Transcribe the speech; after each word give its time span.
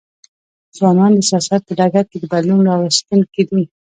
ځوانان 0.77 1.11
د 1.15 1.19
سیاست 1.29 1.61
په 1.67 1.73
ډګر 1.79 2.05
کي 2.11 2.17
د 2.19 2.23
بدلون 2.33 2.61
راوستونکي 2.69 3.41
دي. 3.49 3.63